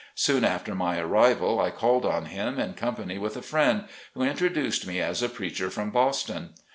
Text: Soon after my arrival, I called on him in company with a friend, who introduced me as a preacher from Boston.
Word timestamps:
Soon 0.15 0.43
after 0.43 0.73
my 0.73 0.97
arrival, 0.97 1.59
I 1.59 1.69
called 1.69 2.07
on 2.07 2.25
him 2.25 2.57
in 2.59 2.73
company 2.73 3.19
with 3.19 3.37
a 3.37 3.43
friend, 3.43 3.83
who 4.15 4.23
introduced 4.23 4.87
me 4.87 4.99
as 4.99 5.21
a 5.21 5.29
preacher 5.29 5.69
from 5.69 5.91
Boston. 5.91 6.55